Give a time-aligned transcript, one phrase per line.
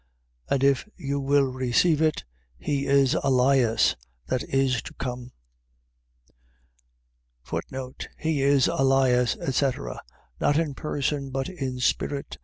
[0.49, 2.23] And if you will receive it,
[2.57, 5.31] he is Elias that is to come.
[8.17, 10.01] He is Elias, etc..
[10.39, 12.39] .Not in person, but in spirit.